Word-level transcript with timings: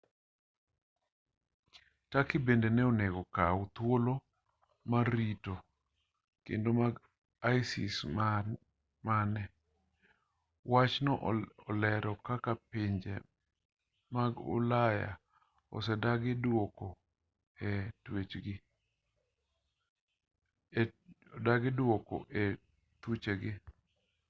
turkey 2.11 2.39
bende 2.45 2.69
ne 2.71 2.81
onego 2.91 3.19
okaw 3.25 3.57
thuolo 3.75 4.13
mar 4.91 5.05
rito 5.17 5.55
jokedo 6.33 6.71
mag 6.81 6.95
isis 7.57 7.95
mane 9.07 9.43
wachno 10.71 11.13
olero 11.69 12.13
kaka 12.27 12.51
pinje 12.69 13.15
mag 14.15 14.33
ulaya 14.55 15.11
osedagi 15.75 16.33
duoko 21.73 22.17
e 22.41 22.47
thuchegi 23.03 23.53